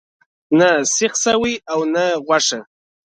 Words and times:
نه 0.57 0.69
سیخ 0.95 1.13
سوی 1.23 1.53
او 1.71 1.79
نه 1.93 2.05
غوښه. 2.25 2.59